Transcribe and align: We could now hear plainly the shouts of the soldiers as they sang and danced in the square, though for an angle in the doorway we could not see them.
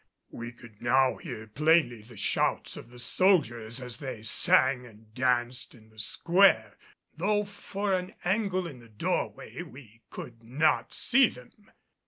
We 0.31 0.51
could 0.51 0.81
now 0.81 1.17
hear 1.17 1.45
plainly 1.45 2.01
the 2.01 2.17
shouts 2.17 2.75
of 2.75 2.89
the 2.89 2.97
soldiers 2.97 3.79
as 3.79 3.97
they 3.99 4.23
sang 4.23 4.83
and 4.83 5.13
danced 5.13 5.75
in 5.75 5.89
the 5.91 5.99
square, 5.99 6.75
though 7.15 7.45
for 7.45 7.93
an 7.93 8.15
angle 8.25 8.65
in 8.65 8.79
the 8.79 8.89
doorway 8.89 9.61
we 9.61 10.01
could 10.09 10.41
not 10.43 10.91
see 10.95 11.27
them. 11.27 11.69